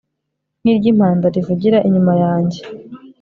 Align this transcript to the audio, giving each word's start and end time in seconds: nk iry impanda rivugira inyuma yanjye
nk 0.61 0.67
iry 0.73 0.85
impanda 0.91 1.25
rivugira 1.35 1.77
inyuma 1.87 2.13
yanjye 2.23 2.59